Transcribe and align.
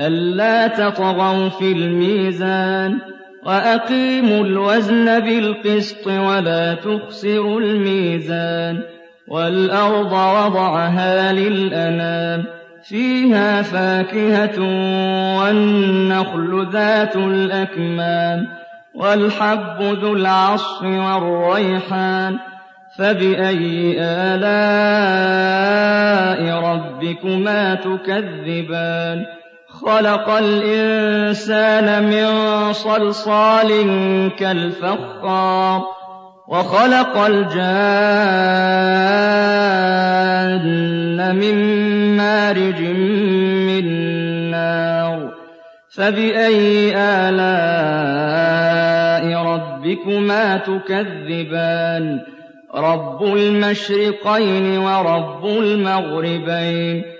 ألا 0.00 0.66
تطغوا 0.66 1.48
في 1.48 1.72
الميزان 1.72 2.98
وأقيموا 3.44 4.44
الوزن 4.44 5.20
بالقسط 5.20 6.06
ولا 6.06 6.74
تخسروا 6.74 7.60
الميزان 7.60 8.82
والأرض 9.28 10.12
وضعها 10.12 11.32
للأنام 11.32 12.44
فيها 12.84 13.62
فاكهة 13.62 14.60
والنخل 15.38 16.66
ذات 16.72 17.16
الأكمام 17.16 18.46
والحب 18.94 19.82
ذو 19.82 20.12
العصف 20.12 20.82
والريحان 20.82 22.38
فبأي 22.98 23.96
آلاء 24.00 25.60
ربكما 26.64 27.74
تكذبان 27.74 29.39
خلق 29.86 30.28
الإنسان 30.28 32.02
من 32.02 32.28
صلصال 32.72 33.70
كالفخار 34.38 35.82
وخلق 36.48 37.18
الجان 37.18 37.70
من 41.36 41.56
مارج 42.16 42.80
من 43.66 43.86
نار 44.50 45.30
فبأي 45.90 46.96
آلاء 46.96 47.42
ربكما 49.42 50.56
تكذبان؟ 50.56 52.20
رب 52.74 53.22
المشرقين 53.22 54.78
ورب 54.78 55.46
المغربين. 55.46 57.19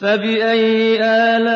فبأي 0.00 0.98
آلاء 1.02 1.52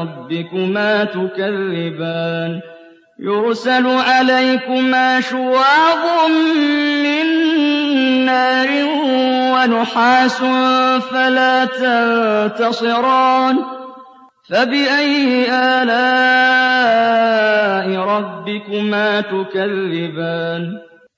ربكما 0.00 1.04
تكذبان 1.04 2.60
يرسل 3.18 3.86
عليكما 3.86 5.20
شواظ 5.20 6.30
من 7.02 7.26
نار 8.24 8.68
ونحاس 9.52 10.38
فلا 11.10 11.64
تنتصران 11.64 13.58
فبأي 14.48 15.46
آلاء 15.50 16.38
ربكما 17.98 19.20
تكذبان 19.20 20.87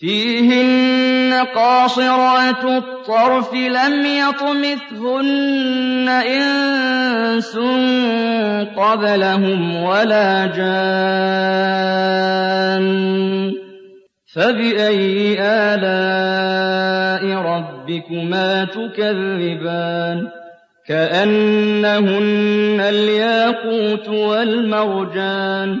فِيهِنَّ 0.00 1.32
قَاصِرَاتُ 1.54 2.64
الطَّرْفِ 2.64 3.54
لَمْ 3.54 4.06
يَطْمِثْهُنَّ 4.06 6.08
إِنسٌ 6.08 7.56
قَبْلَهُمْ 8.76 9.76
وَلَا 9.82 10.46
جَانٌّ 10.46 10.76
فَبِأَيِّ 14.34 15.36
آلَاءِ 15.40 17.22
رَبِّكُمَا 17.42 18.64
تُكَذِّبَانِ 18.64 20.28
كَأَنَّهُنَّ 20.88 22.80
الْيَاقُوتُ 22.80 24.08
وَالْمَرْجَانُ 24.08 25.80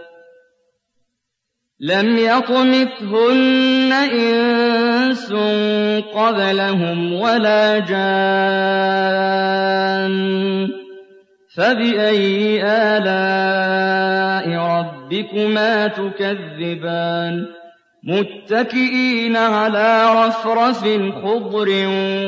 لَمْ 1.81 2.17
يَطْمِثْهُنَّ 2.17 3.91
إِنسٌ 3.93 5.33
قَبْلَهُمْ 6.13 7.13
وَلَا 7.13 7.79
جَانٌّ 7.79 8.11
فَبِأَيِّ 11.57 12.61
آلَاءِ 12.63 14.45
رَبِّكُمَا 14.77 15.87
تُكَذِّبَانِ 15.87 17.45
مُتَّكِئِينَ 18.03 19.35
عَلَىٰ 19.37 20.25
رَفْرَفٍ 20.25 20.83
خُضْرٍ 21.25 21.69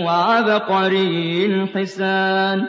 وَعَبْقَرِيٍّ 0.06 1.66
حِسَانٍ 1.76 2.68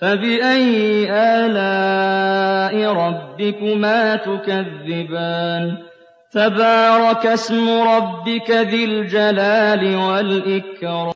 فَبِأَيِّ 0.00 1.10
آلَاءِ 1.10 2.74
رَبِّكُمَا 2.92 4.16
تُكَذِّبَانِ 4.16 5.89
تَبَارَكَ 6.32 7.26
اسْمُ 7.26 7.70
رَبِّكَ 7.70 8.50
ذِي 8.50 8.84
الْجَلَالِ 8.84 9.96
وَالْإِكْرَامِ. 9.96 11.08